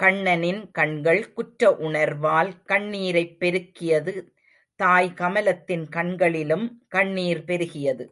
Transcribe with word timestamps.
கண்ணனின் 0.00 0.70
கண்கள் 0.70 1.32
குற்ற 1.32 1.70
உணர்வால் 1.70 2.52
கண்ணீரைப் 2.66 3.36
பெருக்கியது 3.40 4.14
தாய் 4.76 5.12
கமலத்தின் 5.14 5.88
கண்களிலும் 5.88 6.84
கண்ணீர் 6.88 7.44
பெருகியது. 7.46 8.06